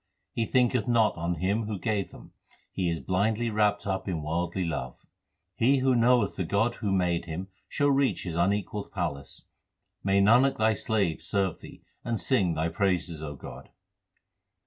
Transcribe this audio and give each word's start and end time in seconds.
He 0.33 0.47
thinketh 0.47 0.87
not 0.87 1.15
on 1.15 1.35
Him 1.35 1.65
who 1.67 1.77
gave 1.77 2.09
them; 2.09 2.33
he 2.71 2.89
is 2.89 2.99
blindly 2.99 3.51
wrapped 3.51 3.85
up 3.85 4.07
in 4.07 4.23
worldly 4.23 4.65
love. 4.65 5.05
He 5.57 5.77
who 5.77 5.93
knoweth 5.95 6.37
the 6.37 6.43
God 6.43 6.73
who 6.81 6.91
made 6.91 7.25
him 7.25 7.49
shall 7.69 7.91
reach 7.91 8.23
His 8.23 8.35
unequalled 8.35 8.91
palace. 8.91 9.45
May 10.03 10.19
Nanak 10.19 10.57
Thy 10.57 10.73
slave 10.73 11.21
serve 11.21 11.61
Thee 11.61 11.83
and 12.03 12.19
sing 12.19 12.55
Thy 12.55 12.67
praises, 12.69 13.21
O 13.21 13.35
God! 13.35 13.69